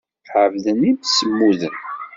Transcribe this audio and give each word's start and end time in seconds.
Ɛebden 0.43 0.87
imsemmuden. 0.91 1.75